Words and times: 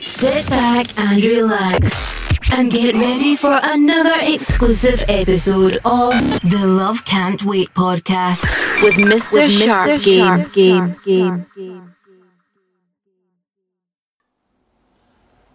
Sit 0.00 0.48
back 0.48 0.98
and 0.98 1.22
relax 1.22 2.40
and 2.52 2.70
get 2.70 2.94
ready 2.94 3.36
for 3.36 3.60
another 3.62 4.14
exclusive 4.22 5.04
episode 5.08 5.76
of 5.84 6.12
the 6.40 6.64
Love 6.66 7.04
Can't 7.04 7.44
Wait 7.44 7.68
podcast 7.74 8.82
with 8.82 8.94
Mr. 8.94 9.42
With 9.42 9.52
Sharp, 9.52 9.88
Mr. 9.88 10.04
Game. 10.04 10.24
Sharp 10.24 10.52
Game. 10.54 10.96
Game. 11.04 11.46
Game. 11.54 11.94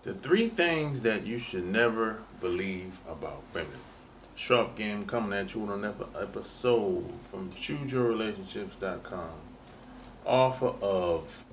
The 0.04 0.14
three 0.14 0.50
things 0.50 1.02
that 1.02 1.26
you 1.26 1.40
should 1.40 1.66
never 1.66 2.20
believe 2.40 3.00
about 3.10 3.42
women. 3.52 3.80
Sharp 4.36 4.76
Game 4.76 5.08
coming 5.08 5.38
at 5.40 5.56
you 5.56 5.64
on 5.64 5.72
another 5.72 6.06
episode 6.22 7.12
from 7.24 7.50
ChooseYourRelationships.com. 7.52 9.32
Offer 10.24 10.74
of 10.82 11.46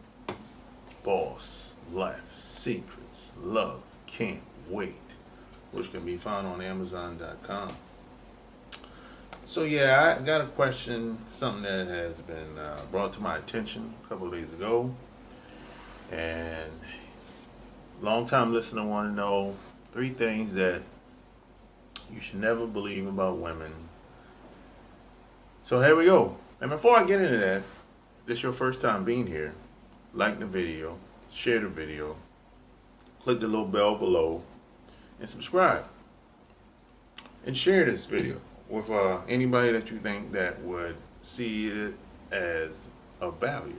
Boss 1.03 1.72
Life 1.93 2.33
Secrets 2.33 3.33
Love 3.43 3.83
Can't 4.07 4.41
Wait, 4.69 4.95
which 5.73 5.93
can 5.93 6.05
be 6.05 6.17
found 6.17 6.47
on 6.47 6.63
Amazon.com. 6.63 7.71
So 9.45 9.65
yeah, 9.65 10.17
I 10.19 10.23
got 10.23 10.41
a 10.41 10.47
question, 10.47 11.19
something 11.31 11.65
that 11.65 11.89
has 11.89 12.23
been 12.23 12.57
uh, 12.57 12.81
brought 12.91 13.13
to 13.15 13.21
my 13.21 13.37
attention 13.37 13.93
a 14.05 14.09
couple 14.09 14.31
days 14.31 14.53
ago, 14.53 14.95
and 16.11 16.73
long 18.01 18.27
time 18.27 18.55
listener 18.55 18.85
want 18.87 19.11
to 19.11 19.15
know 19.15 19.55
three 19.93 20.11
things 20.11 20.55
that 20.55 20.81
you 22.13 22.21
should 22.21 22.41
never 22.41 22.67
believe 22.67 23.07
about 23.07 23.37
women. 23.37 23.73
So 25.65 25.83
here 25.83 25.95
we 25.95 26.07
go. 26.07 26.37
And 26.61 26.71
before 26.71 26.97
I 26.97 27.05
get 27.05 27.21
into 27.21 27.37
that, 27.39 27.63
this 28.25 28.39
is 28.39 28.43
your 28.45 28.53
first 28.53 28.81
time 28.81 29.05
being 29.05 29.27
here, 29.27 29.53
like 30.15 30.39
the 30.39 30.47
video, 30.47 30.97
share 31.33 31.61
the 31.61 31.69
video, 31.69 32.17
click 33.23 33.41
the 33.41 33.47
little 33.47 33.67
bell 33.67 33.97
below, 33.97 34.43
and 35.21 35.29
subscribe. 35.29 35.85
And 37.45 37.57
share 37.57 37.85
this 37.85 38.07
video 38.07 38.41
with 38.69 38.91
uh, 38.91 39.19
anybody 39.29 39.73
that 39.73 39.91
you 39.91 39.99
think 39.99 40.33
that 40.33 40.63
would 40.63 40.97
see 41.23 41.69
it 41.69 41.95
as 42.31 42.89
of 43.21 43.39
value. 43.41 43.75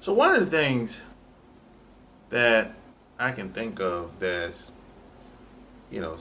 So 0.00 0.12
one 0.12 0.34
of 0.34 0.40
the 0.40 0.50
things 0.50 1.00
that 2.30 2.74
I 3.18 3.32
can 3.32 3.50
think 3.50 3.80
of 3.80 4.18
that's, 4.18 4.72
you 5.90 6.00
know, 6.00 6.16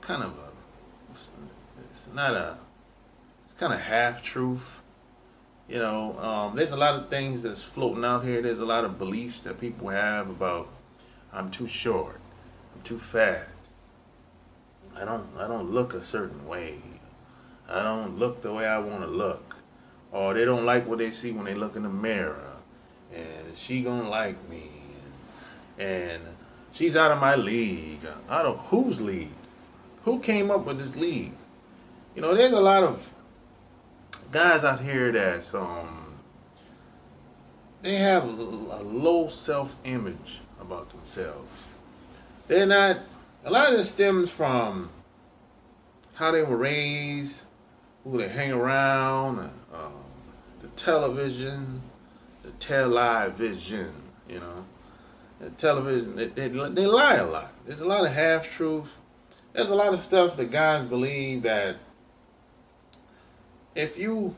kind 0.00 0.22
of 0.22 0.30
a, 0.30 1.10
it's 1.10 2.08
not 2.14 2.32
a, 2.32 2.56
it's 3.50 3.58
kind 3.58 3.72
of 3.72 3.80
half 3.80 4.22
truth. 4.22 4.80
You 5.68 5.78
know, 5.78 6.18
um, 6.18 6.56
there's 6.56 6.72
a 6.72 6.76
lot 6.76 6.94
of 6.94 7.10
things 7.10 7.42
that's 7.42 7.62
floating 7.62 8.04
out 8.04 8.24
here. 8.24 8.40
There's 8.40 8.58
a 8.58 8.64
lot 8.64 8.84
of 8.84 8.98
beliefs 8.98 9.42
that 9.42 9.60
people 9.60 9.88
have 9.90 10.30
about 10.30 10.68
I'm 11.32 11.50
too 11.50 11.66
short, 11.66 12.20
I'm 12.74 12.82
too 12.82 12.98
fat, 12.98 13.48
I 14.96 15.04
don't, 15.04 15.28
I 15.38 15.46
don't 15.46 15.70
look 15.70 15.92
a 15.92 16.02
certain 16.02 16.48
way, 16.48 16.78
I 17.68 17.82
don't 17.82 18.18
look 18.18 18.40
the 18.40 18.52
way 18.52 18.66
I 18.66 18.78
want 18.78 19.02
to 19.02 19.08
look, 19.08 19.56
or 20.10 20.32
they 20.32 20.46
don't 20.46 20.64
like 20.64 20.86
what 20.86 20.98
they 20.98 21.10
see 21.10 21.32
when 21.32 21.44
they 21.44 21.54
look 21.54 21.76
in 21.76 21.82
the 21.82 21.90
mirror, 21.90 22.56
and 23.14 23.56
she 23.56 23.82
gonna 23.82 24.08
like 24.08 24.48
me, 24.48 24.70
and, 25.78 25.88
and 25.88 26.22
she's 26.72 26.96
out 26.96 27.12
of 27.12 27.20
my 27.20 27.34
league. 27.34 28.06
Out 28.30 28.46
of 28.46 28.58
whose 28.68 29.00
league? 29.00 29.28
Who 30.04 30.18
came 30.20 30.50
up 30.50 30.64
with 30.64 30.78
this 30.78 30.96
league? 30.96 31.34
You 32.14 32.22
know, 32.22 32.34
there's 32.34 32.52
a 32.52 32.60
lot 32.60 32.84
of 32.84 33.06
guys 34.32 34.64
out 34.64 34.80
here 34.80 35.12
that's 35.12 35.54
um 35.54 36.18
they 37.82 37.96
have 37.96 38.24
a, 38.24 38.32
low 38.32 39.28
self 39.28 39.76
image 39.84 40.40
about 40.60 40.90
themselves. 40.90 41.66
They're 42.48 42.66
not 42.66 42.98
a 43.44 43.50
lot 43.50 43.70
of 43.70 43.78
this 43.78 43.90
stems 43.90 44.30
from 44.30 44.90
how 46.14 46.32
they 46.32 46.42
were 46.42 46.56
raised, 46.56 47.44
who 48.02 48.18
they 48.18 48.28
hang 48.28 48.50
around, 48.50 49.38
um, 49.72 49.92
the 50.60 50.68
television, 50.68 51.82
the 52.42 52.50
television, 52.52 53.92
you 54.28 54.40
know. 54.40 54.64
The 55.38 55.50
television, 55.50 56.16
they, 56.16 56.26
they, 56.26 56.48
they 56.48 56.86
lie 56.86 57.14
a 57.14 57.26
lot. 57.26 57.52
There's 57.64 57.80
a 57.80 57.86
lot 57.86 58.04
of 58.04 58.12
half 58.12 58.50
truths 58.50 58.90
there's 59.52 59.70
a 59.70 59.74
lot 59.74 59.92
of 59.92 60.02
stuff 60.02 60.36
that 60.36 60.50
guys 60.50 60.86
believe 60.86 61.42
that 61.42 61.76
if 63.74 63.98
you 63.98 64.34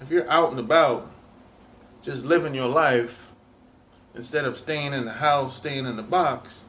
if 0.00 0.10
you're 0.10 0.30
out 0.30 0.50
and 0.50 0.60
about 0.60 1.10
just 2.02 2.24
living 2.24 2.54
your 2.54 2.68
life 2.68 3.30
instead 4.14 4.44
of 4.44 4.56
staying 4.56 4.92
in 4.92 5.04
the 5.04 5.12
house, 5.12 5.56
staying 5.56 5.86
in 5.86 5.96
the 5.96 6.02
box, 6.02 6.64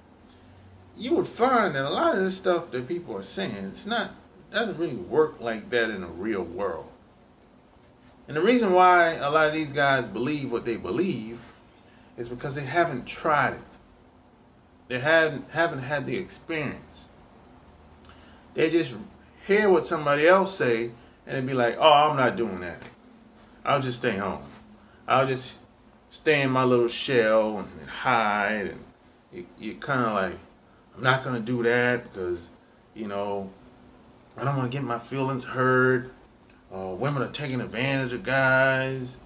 you 0.98 1.16
would 1.16 1.28
find 1.28 1.76
that 1.76 1.86
a 1.86 1.90
lot 1.90 2.18
of 2.18 2.24
this 2.24 2.38
stuff 2.38 2.72
that 2.72 2.88
people 2.88 3.16
are 3.16 3.24
saying, 3.24 3.66
it's 3.72 3.86
not 3.86 4.12
doesn't 4.52 4.78
really 4.78 4.96
work 4.96 5.40
like 5.40 5.70
that 5.70 5.90
in 5.92 6.02
the 6.02 6.08
real 6.08 6.42
world. 6.42 6.90
And 8.28 8.36
the 8.36 8.42
reason 8.42 8.74
why 8.74 9.14
a 9.14 9.30
lot 9.30 9.48
of 9.48 9.54
these 9.54 9.74
guys 9.74 10.08
believe 10.08 10.52
what 10.52 10.66
they 10.66 10.78
believe 10.78 11.40
is 12.18 12.30
because 12.30 12.56
they 12.56 12.66
haven't 12.66 13.06
tried 13.06 13.54
it. 13.54 13.62
They 14.88 15.00
hadn't 15.00 15.52
haven't 15.52 15.80
had 15.80 16.06
the 16.06 16.18
experience. 16.18 17.10
They 18.56 18.70
just 18.70 18.96
hear 19.46 19.70
what 19.70 19.86
somebody 19.86 20.28
else 20.28 20.56
say 20.56 20.92
and 21.30 21.46
be 21.46 21.54
like, 21.54 21.78
oh, 21.80 22.10
I'm 22.10 22.18
not 22.18 22.36
doing 22.36 22.60
that. 22.62 22.82
I'll 23.64 23.82
just 23.82 24.00
stay 24.00 24.18
home. 24.18 24.42
I'll 25.08 25.28
just 25.28 25.60
stay 26.10 26.42
in 26.42 26.50
my 26.50 26.64
little 26.64 26.88
shell 26.88 27.60
and 27.60 27.90
hide. 27.90 28.68
And 28.72 28.84
you, 29.32 29.46
you 29.60 29.76
kind 29.76 30.06
of 30.06 30.14
like, 30.14 30.40
I'm 30.96 31.04
not 31.04 31.24
going 31.24 31.36
to 31.36 31.42
do 31.42 31.64
that 31.64 32.04
because, 32.04 32.50
you 32.96 33.08
know, 33.08 33.52
I 34.38 34.44
don't 34.44 34.58
want 34.58 34.72
to 34.72 34.78
get 34.78 34.84
my 34.84 34.98
feelings 34.98 35.46
hurt. 35.46 36.12
Uh, 36.74 36.96
women 36.98 37.22
are 37.22 37.30
taking 37.30 37.62
advantage 37.62 38.12
of 38.14 38.24
guys. 38.24 39.18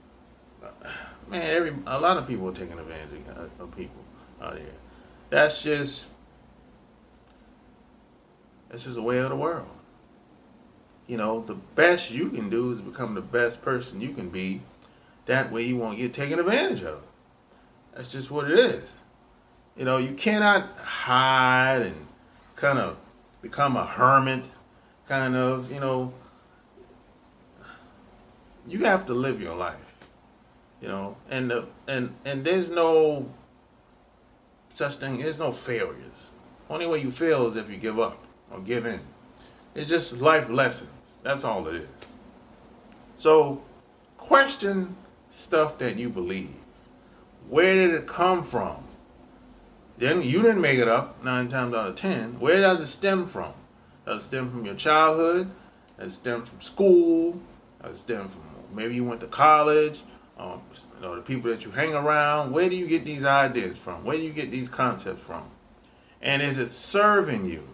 Man, 1.29 1.41
every 1.41 1.73
a 1.87 1.99
lot 1.99 2.17
of 2.17 2.27
people 2.27 2.49
are 2.49 2.53
taking 2.53 2.77
advantage 2.77 3.21
of, 3.29 3.49
of 3.59 3.77
people 3.77 4.03
out 4.41 4.57
here. 4.57 4.67
That's 5.29 5.63
just 5.63 6.07
that's 8.69 8.83
just 8.83 8.95
the 8.95 9.01
way 9.01 9.19
of 9.19 9.29
the 9.29 9.35
world. 9.35 9.67
You 11.07 11.17
know, 11.17 11.41
the 11.41 11.55
best 11.55 12.11
you 12.11 12.29
can 12.29 12.49
do 12.49 12.71
is 12.71 12.79
become 12.81 13.13
the 13.13 13.21
best 13.21 13.61
person 13.61 14.01
you 14.01 14.13
can 14.13 14.29
be. 14.29 14.61
That 15.25 15.51
way 15.51 15.63
you 15.63 15.77
won't 15.77 15.97
get 15.97 16.13
taken 16.13 16.39
advantage 16.39 16.83
of. 16.83 17.01
That's 17.93 18.11
just 18.11 18.31
what 18.31 18.49
it 18.49 18.57
is. 18.57 19.03
You 19.77 19.85
know, 19.85 19.97
you 19.97 20.13
cannot 20.13 20.77
hide 20.77 21.81
and 21.81 22.07
kind 22.55 22.79
of 22.79 22.97
become 23.41 23.75
a 23.75 23.85
hermit, 23.85 24.49
kind 25.07 25.35
of, 25.35 25.71
you 25.71 25.79
know. 25.79 26.13
You 28.65 28.85
have 28.85 29.05
to 29.07 29.13
live 29.13 29.41
your 29.41 29.55
life. 29.55 30.07
You 30.81 30.87
know, 30.89 31.17
and 31.29 31.49
the, 31.49 31.65
and 31.87 32.13
and 32.25 32.43
there's 32.43 32.69
no 32.69 33.29
such 34.73 34.95
thing, 34.95 35.19
there's 35.19 35.39
no 35.39 35.51
failures. 35.51 36.31
Only 36.69 36.87
way 36.87 36.99
you 37.01 37.11
fail 37.11 37.47
is 37.47 37.55
if 37.55 37.69
you 37.69 37.77
give 37.77 37.99
up 37.99 38.17
or 38.51 38.59
give 38.59 38.85
in. 38.85 38.99
It's 39.75 39.89
just 39.89 40.21
life 40.21 40.49
lessons. 40.49 40.89
That's 41.23 41.43
all 41.43 41.67
it 41.67 41.75
is. 41.75 41.87
So 43.17 43.63
question 44.17 44.95
stuff 45.31 45.77
that 45.79 45.97
you 45.97 46.09
believe. 46.09 46.55
Where 47.49 47.73
did 47.73 47.93
it 47.93 48.07
come 48.07 48.43
from? 48.43 48.83
Then 49.97 50.21
you 50.23 50.41
didn't 50.41 50.61
make 50.61 50.79
it 50.79 50.87
up 50.87 51.23
nine 51.23 51.47
times 51.47 51.73
out 51.73 51.87
of 51.87 51.95
ten. 51.95 52.39
Where 52.39 52.57
does 52.57 52.81
it 52.81 52.87
stem 52.87 53.27
from? 53.27 53.53
Does 54.05 54.23
it 54.23 54.27
stem 54.27 54.51
from 54.51 54.65
your 54.65 54.75
childhood? 54.75 55.49
Does 55.97 56.13
it 56.13 56.15
stem 56.15 56.43
from 56.43 56.61
school? 56.61 57.39
Does 57.81 57.95
it 57.95 57.99
stem 57.99 58.29
from 58.29 58.41
maybe 58.73 58.95
you 58.95 59.03
went 59.03 59.21
to 59.21 59.27
college? 59.27 60.01
Um, 60.37 60.61
you 60.95 61.01
know, 61.01 61.15
the 61.15 61.21
people 61.21 61.51
that 61.51 61.63
you 61.63 61.71
hang 61.71 61.93
around. 61.93 62.51
Where 62.51 62.69
do 62.69 62.75
you 62.75 62.87
get 62.87 63.05
these 63.05 63.23
ideas 63.23 63.77
from? 63.77 64.03
Where 64.03 64.17
do 64.17 64.23
you 64.23 64.33
get 64.33 64.51
these 64.51 64.67
concepts 64.67 65.23
from? 65.23 65.43
And 66.21 66.41
is 66.41 66.57
it 66.57 66.69
serving 66.69 67.45
you? 67.45 67.67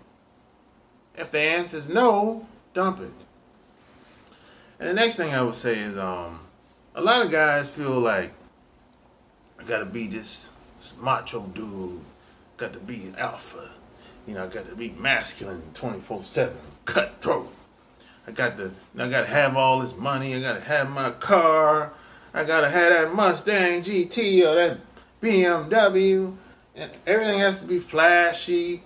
If 1.19 1.31
the 1.31 1.39
answer 1.39 1.77
is 1.77 1.89
no, 1.89 2.47
dump 2.73 3.01
it. 3.01 3.11
And 4.79 4.87
the 4.87 4.93
next 4.93 5.17
thing 5.17 5.33
I 5.33 5.41
would 5.41 5.53
say 5.53 5.77
is, 5.77 5.97
um, 5.97 6.39
a 6.95 7.01
lot 7.01 7.25
of 7.25 7.29
guys 7.29 7.69
feel 7.69 7.99
like 7.99 8.31
I 9.59 9.63
gotta 9.65 9.85
be 9.85 10.07
this, 10.07 10.49
this 10.79 10.97
macho 10.97 11.41
dude, 11.47 11.99
got 12.55 12.71
to 12.71 12.79
be 12.79 13.11
alpha, 13.17 13.69
you 14.25 14.33
know, 14.33 14.45
I 14.45 14.47
got 14.47 14.69
to 14.69 14.75
be 14.75 14.91
masculine 14.91 15.61
24/7, 15.73 16.55
cutthroat. 16.85 17.53
I 18.25 18.31
got 18.31 18.55
to, 18.57 18.71
I 18.97 19.09
gotta 19.09 19.27
have 19.27 19.57
all 19.57 19.79
this 19.79 19.97
money. 19.97 20.35
I 20.35 20.39
gotta 20.39 20.61
have 20.61 20.89
my 20.89 21.11
car. 21.11 21.91
I 22.33 22.43
gotta 22.45 22.69
have 22.69 22.93
that 22.93 23.13
Mustang 23.13 23.81
GT 23.81 24.47
or 24.47 24.55
that 24.55 24.77
BMW. 25.21 26.35
And 26.75 26.91
everything 27.05 27.39
has 27.39 27.59
to 27.61 27.67
be 27.67 27.79
flashy. 27.79 28.83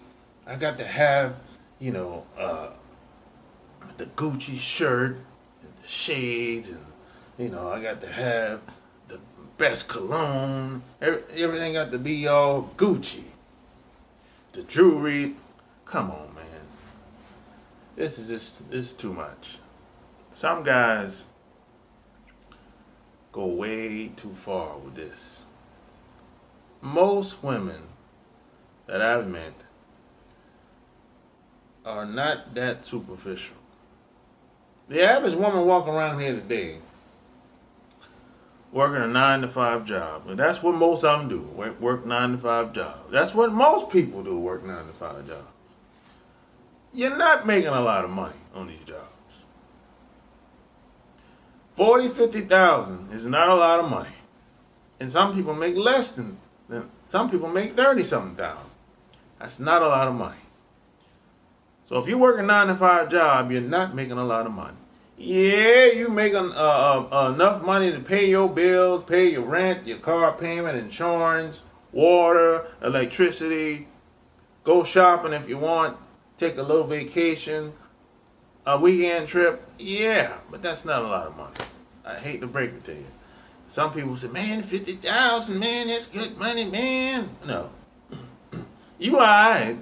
I 0.47 0.55
got 0.55 0.77
to 0.79 0.85
have 0.85 1.35
you 1.83 1.91
know, 1.91 2.23
uh, 2.37 2.69
the 3.97 4.05
Gucci 4.05 4.57
shirt 4.57 5.17
and 5.61 5.73
the 5.81 5.87
shades, 5.87 6.69
and 6.69 6.85
you 7.37 7.49
know, 7.49 7.67
I 7.73 7.81
got 7.81 7.99
to 7.99 8.07
have 8.07 8.61
the 9.09 9.19
best 9.57 9.89
cologne. 9.89 10.81
Everything 11.01 11.73
got 11.73 11.91
to 11.91 11.97
be 11.97 12.25
all 12.25 12.71
Gucci. 12.77 13.23
The 14.53 14.63
jewelry. 14.63 15.35
Come 15.83 16.09
on, 16.09 16.33
man. 16.33 16.45
This 17.97 18.17
is 18.17 18.29
just 18.29 18.71
this 18.71 18.91
is 18.91 18.93
too 18.93 19.11
much. 19.11 19.57
Some 20.33 20.63
guys 20.63 21.25
go 23.33 23.45
way 23.45 24.07
too 24.15 24.33
far 24.35 24.77
with 24.77 24.95
this. 24.95 25.41
Most 26.81 27.43
women 27.43 27.81
that 28.87 29.01
I've 29.01 29.27
met 29.27 29.65
are 31.85 32.05
not 32.05 32.55
that 32.55 32.85
superficial. 32.85 33.57
The 34.89 35.01
average 35.01 35.35
woman 35.35 35.65
walking 35.65 35.93
around 35.93 36.19
here 36.19 36.33
today 36.33 36.77
working 38.73 39.03
a 39.03 39.07
nine 39.07 39.41
to 39.41 39.47
five 39.47 39.85
job. 39.85 40.27
And 40.27 40.37
that's 40.37 40.61
what 40.63 40.75
most 40.75 41.03
of 41.03 41.19
them 41.19 41.29
do. 41.29 41.41
Work, 41.55 41.79
work 41.79 42.05
nine 42.05 42.31
to 42.31 42.37
five 42.37 42.73
jobs. 42.73 43.11
That's 43.11 43.33
what 43.33 43.53
most 43.53 43.89
people 43.91 44.23
do, 44.23 44.37
work 44.37 44.65
nine 44.65 44.85
to 44.85 44.91
five 44.91 45.25
jobs. 45.27 45.47
You're 46.91 47.15
not 47.15 47.45
making 47.45 47.69
a 47.69 47.81
lot 47.81 48.03
of 48.03 48.09
money 48.11 48.35
on 48.53 48.67
these 48.67 48.83
jobs. 48.83 48.99
40, 51.75 52.09
50,000 52.09 53.13
is 53.13 53.25
not 53.25 53.49
a 53.49 53.55
lot 53.55 53.79
of 53.79 53.89
money. 53.89 54.09
And 54.99 55.11
some 55.11 55.33
people 55.33 55.55
make 55.55 55.75
less 55.75 56.11
than, 56.11 56.37
than 56.69 56.89
some 57.09 57.29
people 57.29 57.49
make 57.49 57.75
30 57.75 58.03
something 58.03 58.35
thousand. 58.35 58.69
That's 59.39 59.59
not 59.59 59.81
a 59.81 59.87
lot 59.87 60.07
of 60.07 60.13
money. 60.13 60.37
So 61.85 61.97
if 61.97 62.07
you 62.07 62.17
work 62.17 62.39
a 62.39 62.43
nine 62.43 62.67
to 62.67 62.75
five 62.75 63.09
job, 63.09 63.51
you're 63.51 63.61
not 63.61 63.93
making 63.93 64.17
a 64.17 64.25
lot 64.25 64.45
of 64.45 64.53
money. 64.53 64.77
Yeah, 65.17 65.85
you 65.85 66.09
make 66.09 66.33
uh, 66.33 66.39
uh, 66.39 67.31
enough 67.33 67.63
money 67.63 67.91
to 67.91 67.99
pay 67.99 68.29
your 68.29 68.49
bills, 68.49 69.03
pay 69.03 69.31
your 69.31 69.43
rent, 69.43 69.87
your 69.87 69.99
car 69.99 70.33
payment, 70.33 70.77
insurance, 70.77 71.61
water, 71.91 72.65
electricity, 72.81 73.87
go 74.63 74.83
shopping 74.83 75.33
if 75.33 75.47
you 75.47 75.57
want, 75.57 75.97
take 76.37 76.57
a 76.57 76.63
little 76.63 76.87
vacation, 76.87 77.73
a 78.65 78.79
weekend 78.79 79.27
trip. 79.27 79.63
Yeah, 79.77 80.37
but 80.49 80.61
that's 80.61 80.83
not 80.83 81.03
a 81.03 81.07
lot 81.07 81.27
of 81.27 81.37
money. 81.37 81.55
I 82.05 82.15
hate 82.15 82.41
to 82.41 82.47
break 82.47 82.71
it 82.71 82.83
to 82.85 82.93
you. 82.93 83.05
Some 83.67 83.93
people 83.93 84.15
say, 84.15 84.27
man, 84.27 84.61
50000 84.61 85.59
man, 85.59 85.87
that's 85.87 86.07
good 86.07 86.37
money, 86.37 86.65
man. 86.65 87.29
No. 87.47 87.69
you 88.99 89.15
alright, 89.15 89.77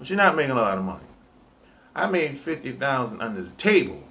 but 0.00 0.10
you're 0.10 0.16
not 0.16 0.34
making 0.34 0.50
a 0.50 0.54
lot 0.56 0.76
of 0.76 0.84
money. 0.84 1.04
I 1.94 2.08
made 2.08 2.36
50000 2.38 3.20
under 3.20 3.42
the 3.42 3.50
table 3.50 4.02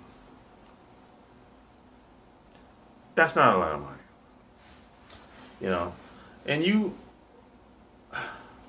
That's 3.19 3.36
not 3.36 3.53
a 3.53 3.57
lot 3.57 3.74
of 3.74 3.81
money. 3.81 3.97
You 5.59 5.68
know, 5.71 5.94
and 6.45 6.65
you, 6.65 6.95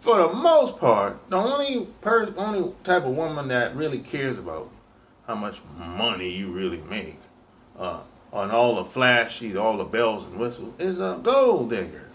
for 0.00 0.16
the 0.16 0.32
most 0.32 0.80
part, 0.80 1.18
the 1.30 1.36
only 1.36 1.86
person, 2.00 2.34
only 2.36 2.72
type 2.82 3.04
of 3.04 3.16
woman 3.16 3.46
that 3.46 3.76
really 3.76 4.00
cares 4.00 4.40
about 4.40 4.68
how 5.28 5.36
much 5.36 5.60
money 5.78 6.36
you 6.36 6.48
really 6.50 6.82
make, 6.90 7.18
uh, 7.78 8.00
on 8.32 8.50
all 8.50 8.74
the 8.74 8.84
flashy, 8.84 9.56
all 9.56 9.76
the 9.76 9.84
bells 9.84 10.24
and 10.24 10.36
whistles, 10.36 10.74
is 10.80 10.98
a 10.98 11.20
gold 11.22 11.70
digger. 11.70 12.08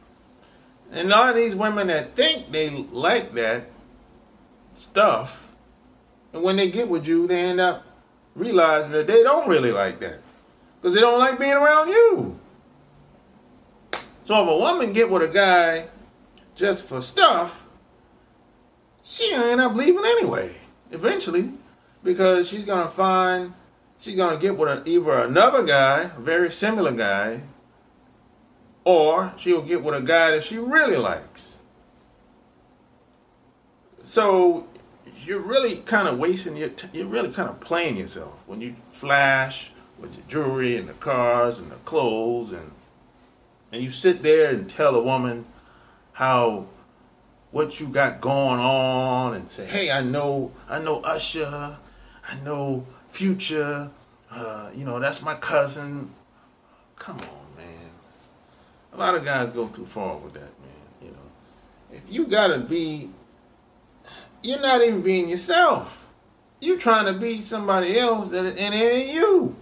And 0.92 1.08
a 1.08 1.12
lot 1.12 1.30
of 1.30 1.36
these 1.38 1.56
women 1.56 1.88
that 1.88 2.18
think 2.18 2.52
they 2.52 2.70
like 2.70 3.34
that 3.36 3.70
stuff, 4.78 5.54
and 6.34 6.44
when 6.44 6.56
they 6.58 6.70
get 6.70 6.90
with 6.90 7.08
you, 7.08 7.28
they 7.28 7.42
end 7.42 7.60
up 7.60 7.86
realizing 8.36 8.92
that 8.92 9.08
they 9.08 9.24
don't 9.24 9.48
really 9.48 9.72
like 9.72 10.00
that 10.00 10.20
because 10.82 10.94
they 10.94 11.02
don't 11.02 11.20
like 11.20 11.40
being 11.40 11.54
around 11.54 11.88
you. 11.88 12.40
So 14.26 14.42
if 14.44 14.50
a 14.50 14.58
woman 14.58 14.92
get 14.92 15.10
with 15.10 15.22
a 15.22 15.28
guy 15.28 15.88
just 16.56 16.86
for 16.86 17.02
stuff, 17.02 17.68
she 19.04 19.32
end 19.34 19.62
up 19.62 19.76
leaving 19.76 20.04
anyway, 20.04 20.56
eventually, 20.92 21.54
because 22.04 22.48
she's 22.48 22.66
gonna 22.66 22.90
find 22.90 23.54
she's 24.00 24.16
gonna 24.16 24.38
get 24.38 24.58
with 24.58 24.70
a, 24.70 24.90
either 24.90 25.20
another 25.20 25.64
guy, 25.64 26.12
a 26.16 26.20
very 26.20 26.52
similar 26.52 26.92
guy, 26.92 27.42
or 28.84 29.34
she'll 29.38 29.62
get 29.62 29.84
with 29.84 29.96
a 29.96 30.02
guy 30.02 30.32
that 30.32 30.44
she 30.44 30.58
really 30.58 30.98
likes. 30.98 31.55
So 34.06 34.68
you're 35.24 35.40
really 35.40 35.78
kind 35.78 36.08
of 36.08 36.20
wasting 36.20 36.56
your 36.56 36.70
t- 36.70 36.96
you're 36.96 37.08
really 37.08 37.32
kind 37.32 37.50
of 37.50 37.60
playing 37.60 37.98
yourself 37.98 38.36
when 38.46 38.62
you 38.62 38.76
flash 38.92 39.72
with 39.98 40.16
your 40.16 40.26
jewelry 40.28 40.78
and 40.78 40.88
the 40.88 40.94
cars 40.94 41.58
and 41.58 41.72
the 41.72 41.76
clothes 41.78 42.52
and 42.52 42.72
and 43.72 43.82
you 43.82 43.90
sit 43.90 44.22
there 44.22 44.52
and 44.52 44.70
tell 44.70 44.96
a 44.96 45.02
woman 45.02 45.46
how 46.14 46.68
what 47.50 47.80
you 47.80 47.88
got 47.88 48.22
going 48.22 48.60
on 48.60 49.34
and 49.34 49.50
say, 49.50 49.66
hey, 49.66 49.90
I 49.90 50.02
know, 50.04 50.52
I 50.70 50.78
know 50.78 51.02
Usher, 51.02 51.78
I 52.30 52.36
know 52.44 52.86
Future, 53.10 53.90
uh, 54.30 54.70
you 54.76 54.86
know, 54.86 55.00
that's 55.00 55.24
my 55.24 55.34
cousin. 55.34 56.12
Come 56.98 57.18
on, 57.18 57.58
man. 57.58 57.90
A 58.94 58.98
lot 58.98 59.16
of 59.16 59.26
guys 59.26 59.52
go 59.52 59.68
too 59.70 59.86
far 59.88 60.18
with 60.18 60.34
that, 60.34 60.42
man. 60.42 61.02
You 61.02 61.08
know, 61.08 61.94
if 61.94 62.04
you 62.08 62.28
gotta 62.28 62.60
be, 62.60 63.10
you're 64.46 64.62
not 64.62 64.82
even 64.82 65.02
being 65.02 65.28
yourself. 65.28 66.14
You're 66.62 66.78
trying 66.78 67.06
to 67.06 67.14
be 67.14 67.42
somebody 67.42 67.98
else 67.98 68.30
that 68.30 68.46
and 68.46 68.76
it 68.76 68.78
ain't 68.78 69.14
you. 69.14 69.56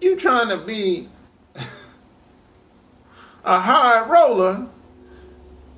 You 0.00 0.16
trying 0.16 0.48
to 0.48 0.58
be 0.58 1.08
a 3.44 3.60
high 3.60 4.06
roller 4.06 4.68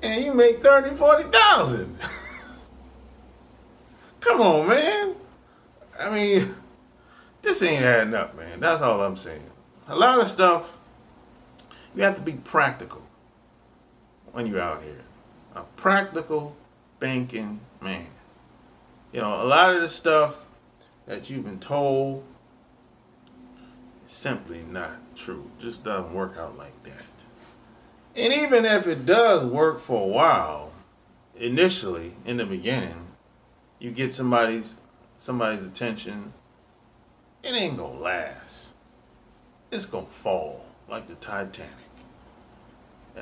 and 0.01 0.23
you 0.23 0.33
make 0.33 0.61
30, 0.61 0.95
40,000. 0.95 1.97
Come 4.19 4.41
on, 4.41 4.67
man. 4.67 5.15
I 5.99 6.09
mean, 6.11 6.53
this 7.41 7.63
ain't 7.63 7.83
adding 7.83 8.13
up, 8.13 8.37
man. 8.37 8.59
That's 8.59 8.81
all 8.81 9.01
I'm 9.01 9.17
saying. 9.17 9.43
A 9.87 9.95
lot 9.95 10.19
of 10.19 10.29
stuff, 10.29 10.77
you 11.95 12.03
have 12.03 12.15
to 12.17 12.21
be 12.21 12.33
practical 12.33 13.01
when 14.33 14.45
you're 14.45 14.61
out 14.61 14.83
here. 14.83 15.01
A 15.55 15.63
practical 15.75 16.55
banking 16.99 17.61
man. 17.81 18.07
You 19.11 19.21
know, 19.21 19.41
a 19.41 19.45
lot 19.45 19.75
of 19.75 19.81
the 19.81 19.89
stuff 19.89 20.45
that 21.05 21.29
you've 21.29 21.45
been 21.45 21.59
told 21.59 22.23
is 24.05 24.11
simply 24.11 24.61
not 24.69 25.15
true. 25.15 25.49
It 25.57 25.63
just 25.63 25.83
doesn't 25.83 26.13
work 26.13 26.37
out 26.37 26.57
like 26.57 26.83
that. 26.83 27.05
And 28.15 28.33
even 28.33 28.65
if 28.65 28.87
it 28.87 29.05
does 29.05 29.45
work 29.45 29.79
for 29.79 30.03
a 30.03 30.07
while, 30.07 30.71
initially 31.35 32.13
in 32.25 32.37
the 32.37 32.45
beginning, 32.45 33.07
you 33.79 33.91
get 33.91 34.13
somebody's 34.13 34.75
somebody's 35.17 35.65
attention, 35.65 36.33
it 37.43 37.53
ain't 37.53 37.77
gonna 37.77 37.99
last. 37.99 38.73
It's 39.71 39.85
gonna 39.85 40.05
fall 40.05 40.65
like 40.89 41.07
the 41.07 41.15
Titanic. 41.15 41.73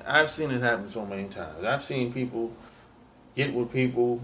I've 0.06 0.30
seen 0.30 0.52
it 0.52 0.62
happen 0.62 0.90
so 0.90 1.06
many 1.06 1.28
times. 1.28 1.64
I've 1.64 1.84
seen 1.84 2.14
people 2.14 2.52
get 3.38 3.54
with 3.54 3.72
people, 3.72 4.20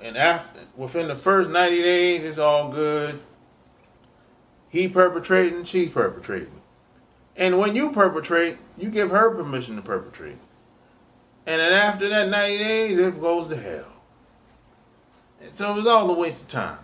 and 0.00 0.16
after 0.16 0.60
within 0.76 1.08
the 1.08 1.16
first 1.16 1.50
ninety 1.50 1.82
days, 1.82 2.24
it's 2.24 2.38
all 2.38 2.70
good. 2.70 3.18
He 4.70 4.88
perpetrating, 4.88 5.64
she's 5.64 5.90
perpetrating. 5.90 6.60
And 7.36 7.58
when 7.58 7.74
you 7.74 7.90
perpetrate, 7.90 8.58
you 8.76 8.90
give 8.90 9.10
her 9.10 9.34
permission 9.34 9.76
to 9.76 9.82
perpetrate. 9.82 10.38
And 11.46 11.60
then 11.60 11.72
after 11.72 12.08
that 12.08 12.28
90 12.28 12.58
days, 12.58 12.98
it 12.98 13.20
goes 13.20 13.48
to 13.48 13.56
hell. 13.56 13.86
And 15.40 15.54
so 15.54 15.72
it 15.72 15.76
was 15.76 15.86
all 15.86 16.10
a 16.10 16.18
waste 16.18 16.42
of 16.42 16.48
time. 16.48 16.78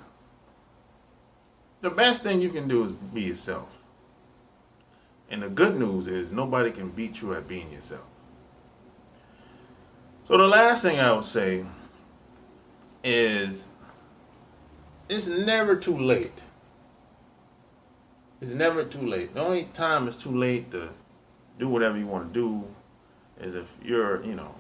The 1.83 1.90
best 1.90 2.23
thing 2.23 2.40
you 2.40 2.49
can 2.49 2.66
do 2.66 2.85
is 2.85 2.93
be 2.93 3.23
yourself. 3.23 3.69
And 5.28 5.43
the 5.43 5.50
good 5.50 5.78
news 5.78 6.07
is 6.07 6.33
nobody 6.33 6.71
can 6.71 6.88
beat 6.88 7.21
you 7.21 7.35
at 7.35 7.47
being 7.47 7.71
yourself. 7.73 8.07
So 10.26 10.37
the 10.37 10.49
last 10.49 10.83
thing 10.83 10.99
I 10.99 11.12
would 11.12 11.25
say 11.25 11.64
is 13.02 13.64
it's 15.09 15.26
never 15.26 15.76
too 15.76 15.99
late 15.99 16.43
it's 18.45 18.52
never 18.52 18.85
too 18.85 19.07
late. 19.07 19.33
The 19.33 19.40
only 19.40 19.64
time 19.73 20.07
it's 20.07 20.19
too 20.19 20.37
late 20.37 20.71
to 20.73 20.90
do 21.59 21.69
whatever 21.69 21.97
you 21.97 22.07
want 22.07 22.33
to 22.33 22.40
do 22.40 22.64
is 23.40 23.54
if 23.54 23.75
you're, 23.83 24.23
you 24.23 24.35
know, 24.35 24.54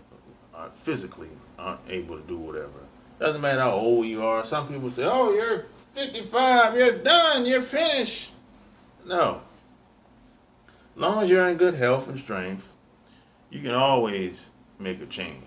uh, 0.54 0.70
physically 0.70 1.28
unable 1.58 2.18
to 2.18 2.26
do 2.26 2.38
whatever. 2.38 2.80
Doesn't 3.18 3.42
matter 3.42 3.60
how 3.60 3.72
old 3.72 4.06
you 4.06 4.24
are. 4.24 4.44
Some 4.44 4.68
people 4.68 4.90
say, 4.90 5.04
"Oh, 5.04 5.32
you're 5.32 5.66
55. 5.92 6.76
You're 6.76 6.98
done. 6.98 7.44
You're 7.44 7.60
finished." 7.60 8.30
No. 9.04 9.42
As 10.66 11.00
long 11.00 11.22
as 11.22 11.30
you're 11.30 11.46
in 11.46 11.56
good 11.56 11.74
health 11.74 12.08
and 12.08 12.18
strength, 12.18 12.68
you 13.50 13.60
can 13.60 13.74
always 13.74 14.46
make 14.78 15.00
a 15.00 15.06
change. 15.06 15.44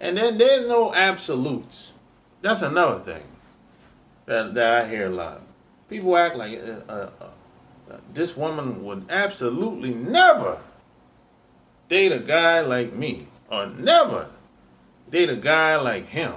And 0.00 0.16
then 0.16 0.38
there's 0.38 0.66
no 0.66 0.94
absolutes. 0.94 1.94
That's 2.40 2.62
another 2.62 3.00
thing 3.00 3.22
that, 4.26 4.54
that 4.54 4.84
I 4.84 4.88
hear 4.88 5.06
a 5.06 5.10
lot 5.10 5.42
people 5.90 6.16
act 6.16 6.36
like 6.36 6.58
uh, 6.88 6.92
uh, 6.92 7.08
this 8.14 8.36
woman 8.36 8.84
would 8.84 9.04
absolutely 9.10 9.92
never 9.92 10.58
date 11.88 12.12
a 12.12 12.20
guy 12.20 12.60
like 12.60 12.92
me 12.92 13.26
or 13.50 13.66
never 13.66 14.30
date 15.10 15.28
a 15.28 15.36
guy 15.36 15.76
like 15.76 16.06
him. 16.08 16.34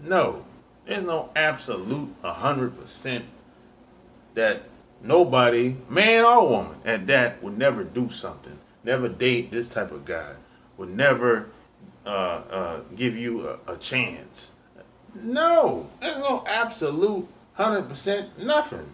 No, 0.00 0.44
there's 0.84 1.04
no 1.04 1.30
absolute 1.36 2.20
100% 2.22 3.22
that 4.34 4.62
nobody, 5.00 5.76
man 5.88 6.24
or 6.24 6.48
woman, 6.48 6.76
at 6.84 7.06
that 7.06 7.40
would 7.40 7.56
never 7.56 7.84
do 7.84 8.10
something, 8.10 8.58
never 8.82 9.08
date 9.08 9.52
this 9.52 9.68
type 9.68 9.92
of 9.92 10.04
guy, 10.04 10.32
would 10.76 10.90
never 10.90 11.46
uh, 12.06 12.08
uh, 12.08 12.80
give 12.94 13.16
you 13.16 13.48
a, 13.48 13.74
a 13.74 13.76
chance. 13.76 14.52
No, 15.14 15.88
there's 16.00 16.18
no 16.18 16.44
absolute 16.46 17.28
100% 17.58 18.38
nothing. 18.38 18.88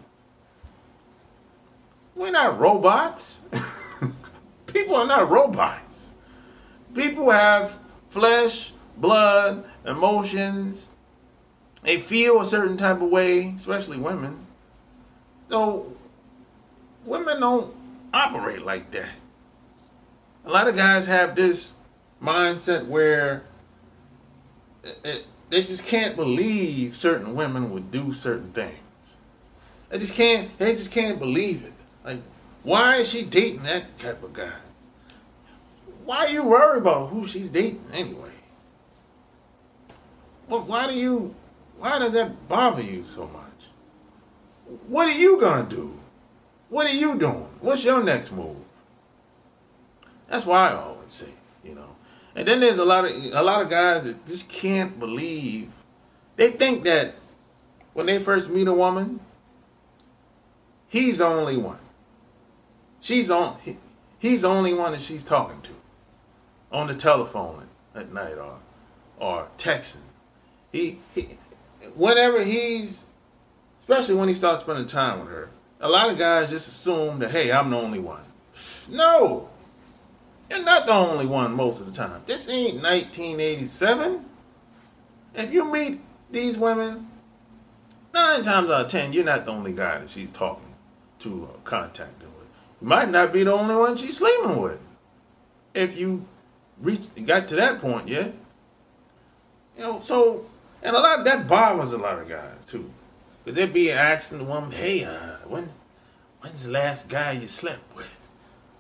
We're 2.15 2.33
not 2.33 2.59
robots. 2.59 3.43
People 4.67 4.97
are 4.97 5.07
not 5.07 5.31
robots. 5.31 6.11
People 6.95 7.31
have 7.31 7.79
flesh, 8.11 8.73
blood, 8.97 9.65
emotions. 9.87 10.89
They 11.85 11.99
feel 11.99 12.41
a 12.41 12.47
certain 12.47 12.77
type 12.77 13.01
of 13.01 13.09
way, 13.09 13.55
especially 13.57 13.99
women. 13.99 14.47
So, 15.49 15.97
women 17.05 17.41
don't 17.41 17.75
operate 18.13 18.63
like 18.63 18.91
that. 18.91 19.11
A 20.45 20.51
lot 20.51 20.67
of 20.67 20.77
guys 20.77 21.07
have 21.07 21.37
this 21.37 21.75
mindset 22.23 22.87
where 22.87 23.45
it, 24.85 24.99
it, 25.05 25.27
they 25.51 25.63
just 25.63 25.87
can't 25.87 26.17
believe 26.17 26.95
certain 26.95 27.35
women 27.35 27.71
would 27.71 27.91
do 27.91 28.13
certain 28.13 28.53
things. 28.53 29.17
They 29.89 29.99
just 29.99 30.15
can't. 30.15 30.57
They 30.59 30.73
just 30.73 30.93
can't 30.93 31.19
believe 31.19 31.65
it. 31.65 31.73
Like, 32.05 32.21
why 32.63 32.97
is 32.97 33.11
she 33.11 33.25
dating 33.25 33.63
that 33.63 33.99
type 33.99 34.23
of 34.23 34.33
guy? 34.33 34.53
Why 36.05 36.27
are 36.27 36.29
you 36.29 36.45
worried 36.45 36.83
about 36.83 37.09
who 37.09 37.27
she's 37.27 37.49
dating 37.49 37.85
anyway? 37.93 38.33
Well, 40.49 40.63
why 40.63 40.87
do 40.87 40.95
you? 40.95 41.35
Why 41.79 41.99
does 41.99 42.13
that 42.13 42.49
bother 42.49 42.83
you 42.83 43.05
so 43.05 43.27
much? 43.29 43.45
What 44.89 45.09
are 45.09 45.19
you 45.19 45.41
gonna 45.41 45.69
do? 45.69 45.99
What 46.69 46.87
are 46.87 46.95
you 46.95 47.19
doing? 47.19 47.49
What's 47.61 47.85
your 47.85 48.03
next 48.03 48.33
move? 48.33 48.57
That's 50.29 50.45
why 50.45 50.71
I 50.71 50.75
always 50.75 51.13
say, 51.13 51.31
you 51.65 51.75
know. 51.75 51.97
And 52.35 52.47
then 52.47 52.61
there's 52.61 52.79
a 52.79 52.85
lot 52.85 53.05
of 53.05 53.13
a 53.13 53.43
lot 53.43 53.63
of 53.63 53.71
guys 53.71 54.05
that 54.05 54.27
just 54.27 54.51
can't 54.51 54.99
believe. 54.99 55.71
They 56.37 56.51
think 56.51 56.85
that 56.85 57.15
when 57.95 58.07
they 58.07 58.19
first 58.19 58.51
meet 58.51 58.69
a 58.69 58.73
woman, 58.73 59.21
he's 60.89 61.19
the 61.19 61.27
only 61.27 61.57
one. 61.57 61.81
She's 63.01 63.31
on. 63.31 63.59
He, 63.63 63.79
he's 64.19 64.43
the 64.43 64.49
only 64.49 64.75
one 64.75 64.93
that 64.93 65.01
she's 65.01 65.25
talking 65.25 65.61
to 65.63 65.73
on 66.71 66.87
the 66.87 66.95
telephone 66.95 67.69
at 67.95 68.13
night 68.13 68.39
or 68.39 68.59
or 69.19 69.49
texting. 69.59 70.03
He, 70.71 70.99
he 71.15 71.39
whenever 71.95 72.45
he's 72.45 73.07
especially 73.81 74.15
when 74.17 74.29
he 74.29 74.35
starts 74.35 74.61
spending 74.61 74.87
time 74.87 75.21
with 75.21 75.29
her, 75.29 75.49
a 75.81 75.89
lot 75.89 76.11
of 76.11 76.19
guys 76.19 76.51
just 76.51 76.69
assume 76.69 77.19
that 77.21 77.31
hey, 77.31 77.51
I'm 77.51 77.71
the 77.71 77.77
only 77.77 77.99
one. 77.99 78.23
No, 78.89 79.49
you're 80.51 80.65
not 80.65 80.87
the 80.87 80.93
only 80.93 81.27
one 81.27 81.55
most 81.55 81.81
of 81.81 81.87
the 81.87 81.93
time. 81.93 82.23
This 82.27 82.49
ain't 82.49 82.83
1987. 82.83 84.25
If 85.35 85.53
you 85.53 85.71
meet 85.71 86.01
these 86.31 86.59
women, 86.59 87.09
nine 88.15 88.43
times 88.43 88.71
out 88.71 88.87
of 88.87 88.89
ten, 88.89 89.13
you're 89.13 89.25
not 89.25 89.45
the 89.45 89.53
only 89.53 89.73
guy 89.73 89.99
that 89.99 90.11
she's 90.11 90.33
talking 90.33 90.75
to 91.21 91.49
or 91.53 91.59
contacting 91.65 92.29
with. 92.29 92.49
You 92.81 92.89
might 92.89 93.11
not 93.11 93.33
be 93.33 93.45
the 93.45 93.53
only 93.53 93.75
one 93.75 93.97
she's 93.97 94.19
sleeping 94.19 94.61
with. 94.61 94.81
If 95.75 95.97
you 95.97 96.27
reach 96.81 97.03
got 97.25 97.49
to 97.49 97.57
that 97.57 97.81
point 97.81 98.09
yet. 98.09 98.33
You 99.77 99.83
know, 99.83 100.01
so 100.05 100.45
and 100.83 100.95
a 100.95 101.01
lot 101.01 101.25
that 101.25 101.49
bothers 101.49 101.93
a 101.93 101.99
lot 101.99 102.19
of 102.19 102.29
guys 102.29 102.67
too. 102.67 102.91
Cause 103.45 103.55
they'd 103.55 103.73
be 103.73 103.91
asking 103.91 104.39
the 104.39 104.45
woman, 104.45 104.73
hey, 104.73 105.05
uh, 105.05 105.37
when 105.47 105.71
when's 106.41 106.65
the 106.65 106.73
last 106.73 107.09
guy 107.09 107.33
you 107.33 107.49
slept 107.49 107.97
with? 107.97 108.18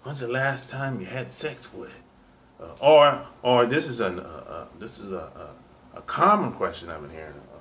When's 0.08 0.20
the 0.20 0.28
last 0.28 0.70
time 0.70 1.00
you 1.00 1.06
had 1.06 1.30
sex 1.30 1.70
with? 1.74 2.02
Uh, 2.58 2.72
or, 2.80 3.26
or 3.42 3.66
this 3.66 3.86
is 3.86 4.00
a 4.00 4.06
uh, 4.06 4.50
uh, 4.50 4.64
this 4.78 5.00
is 5.00 5.12
a, 5.12 5.50
a, 5.94 5.98
a, 5.98 6.00
common 6.00 6.54
question 6.54 6.88
I've 6.88 7.02
been 7.02 7.10
hearing. 7.10 7.34
Uh, 7.52 7.58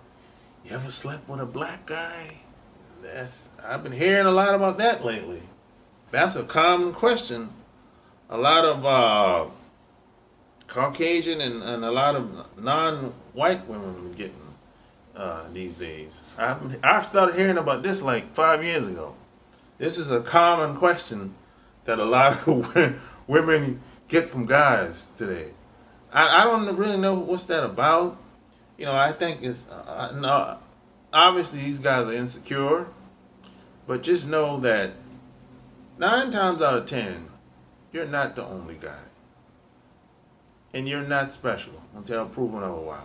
you 0.64 0.72
ever 0.74 0.90
slept 0.90 1.28
with 1.28 1.42
a 1.42 1.46
black 1.46 1.86
guy? 1.86 2.38
That's 3.04 3.50
I've 3.62 3.84
been 3.84 3.92
hearing 3.92 4.28
a 4.28 4.32
lot 4.32 4.56
about 4.56 4.78
that 4.78 5.04
lately. 5.04 5.42
That's 6.12 6.38
a 6.38 6.46
common 6.46 6.94
question. 6.94 7.50
A 8.30 8.38
lot 8.38 8.64
of 8.64 8.86
uh, 8.86 9.52
Caucasian 10.68 11.42
and, 11.42 11.62
and 11.62 11.84
a 11.84 11.92
lot 11.92 12.16
of 12.16 12.58
non-white 12.58 13.68
women 13.68 14.14
getting 14.14 14.54
uh, 15.18 15.50
these 15.52 15.80
days. 15.80 16.22
I've, 16.40 16.80
I've 16.82 17.06
started 17.06 17.36
hearing 17.36 17.58
about 17.58 17.84
this 17.84 18.02
like 18.02 18.34
five 18.34 18.64
years 18.64 18.88
ago. 18.88 19.16
This 19.80 19.98
is 19.98 20.12
a 20.12 20.22
common 20.22 20.78
question 20.78 21.36
that 21.88 22.00
a 22.00 22.06
lot 22.06 22.48
of 22.48 23.02
women 23.28 23.82
get 24.10 24.28
from 24.28 24.46
guys 24.46 25.10
today. 25.18 25.52
I, 26.12 26.42
I 26.42 26.44
don't 26.44 26.76
really 26.76 26.98
know 26.98 27.16
what's 27.16 27.46
that 27.46 27.64
about. 27.64 28.20
You 28.78 28.86
know, 28.86 28.94
I 28.94 29.14
think 29.14 29.42
it's 29.42 29.68
uh, 29.70 30.12
no, 30.14 30.58
obviously 31.12 31.62
these 31.62 31.80
guys 31.80 32.06
are 32.06 32.14
insecure, 32.14 32.88
but 33.88 34.04
just 34.04 34.28
know 34.28 34.60
that 34.60 34.92
nine 35.98 36.30
times 36.30 36.62
out 36.62 36.78
of 36.78 36.86
ten, 36.86 37.30
you're 37.92 38.06
not 38.06 38.36
the 38.36 38.46
only 38.46 38.76
guy, 38.76 39.00
and 40.74 40.88
you're 40.88 41.02
not 41.02 41.34
special 41.34 41.82
until 41.96 42.26
proven 42.26 42.64
otherwise. 42.64 43.02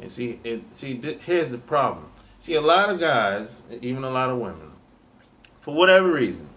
And 0.00 0.10
see, 0.10 0.40
it, 0.44 0.62
see, 0.74 0.96
th- 0.96 1.22
here's 1.22 1.50
the 1.50 1.58
problem. 1.58 2.10
See, 2.40 2.54
a 2.54 2.60
lot 2.60 2.90
of 2.90 3.00
guys, 3.00 3.62
even 3.80 4.02
a 4.04 4.10
lot 4.10 4.28
of 4.28 4.38
women, 4.38 4.72
for 5.60 5.74
whatever 5.74 6.12
reason, 6.12 6.48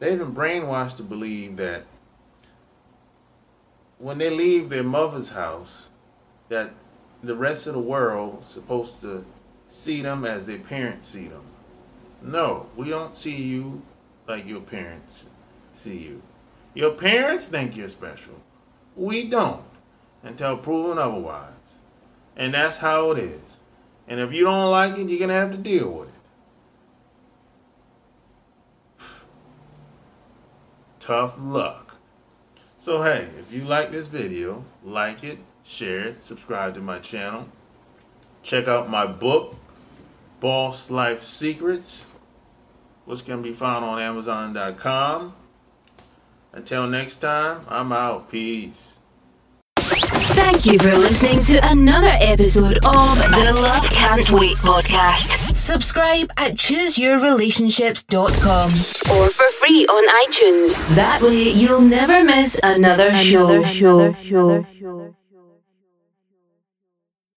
They've 0.00 0.18
been 0.18 0.34
brainwashed 0.34 0.96
to 0.96 1.02
believe 1.02 1.56
that 1.58 1.84
when 3.98 4.18
they 4.18 4.30
leave 4.30 4.70
their 4.70 4.82
mother's 4.82 5.30
house, 5.30 5.90
that 6.48 6.70
the 7.22 7.36
rest 7.36 7.66
of 7.66 7.74
the 7.74 7.80
world 7.80 8.40
is 8.42 8.48
supposed 8.48 9.02
to 9.02 9.24
see 9.68 10.00
them 10.00 10.24
as 10.24 10.46
their 10.46 10.58
parents 10.58 11.06
see 11.06 11.28
them. 11.28 11.44
No, 12.22 12.66
we 12.76 12.88
don't 12.88 13.16
see 13.16 13.36
you 13.36 13.82
like 14.26 14.46
your 14.46 14.60
parents 14.62 15.26
see 15.74 15.98
you. 15.98 16.22
Your 16.74 16.92
parents 16.92 17.46
think 17.46 17.76
you're 17.76 17.88
special. 17.88 18.34
We 18.96 19.28
don't 19.28 19.64
until 20.22 20.56
proven 20.56 20.98
otherwise. 20.98 21.52
And 22.36 22.54
that's 22.54 22.78
how 22.78 23.10
it 23.10 23.18
is. 23.18 23.60
And 24.08 24.18
if 24.18 24.32
you 24.32 24.44
don't 24.44 24.70
like 24.70 24.98
it, 24.98 25.08
you're 25.08 25.18
going 25.18 25.28
to 25.28 25.34
have 25.34 25.50
to 25.52 25.58
deal 25.58 25.90
with 25.90 26.08
it. 26.08 26.09
Tough 31.10 31.34
luck. 31.40 31.96
So 32.78 33.02
hey, 33.02 33.26
if 33.36 33.52
you 33.52 33.64
like 33.64 33.90
this 33.90 34.06
video, 34.06 34.64
like 34.84 35.24
it, 35.24 35.40
share 35.64 36.04
it, 36.04 36.22
subscribe 36.22 36.74
to 36.74 36.80
my 36.80 37.00
channel. 37.00 37.48
Check 38.44 38.68
out 38.68 38.88
my 38.88 39.08
book, 39.08 39.56
Boss 40.38 40.88
Life 40.88 41.24
Secrets, 41.24 42.14
which 43.06 43.24
can 43.24 43.42
be 43.42 43.52
found 43.52 43.84
on 43.84 43.98
Amazon.com. 43.98 45.34
Until 46.52 46.86
next 46.86 47.16
time, 47.16 47.62
I'm 47.66 47.90
out. 47.90 48.30
Peace. 48.30 48.99
Thank 50.32 50.66
you 50.66 50.78
for 50.78 50.96
listening 50.96 51.40
to 51.42 51.58
another 51.70 52.16
episode 52.20 52.78
of 52.84 53.18
the 53.18 53.52
Love 53.54 53.84
Can't 53.90 54.30
Wait 54.30 54.56
podcast. 54.58 55.56
Subscribe 55.56 56.30
at 56.36 56.54
chooseyourrelationships.com 56.54 58.70
or 58.70 59.30
for 59.30 59.50
free 59.50 59.86
on 59.86 60.06
iTunes. 60.26 60.74
That 60.94 61.20
way 61.22 61.48
you'll 61.50 61.80
never 61.80 62.22
miss 62.22 62.60
another, 62.62 63.08
another 63.08 63.64
show. 63.64 64.14
show. 64.14 64.14
show. 64.14 64.14